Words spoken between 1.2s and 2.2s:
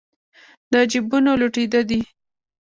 لوټېده دي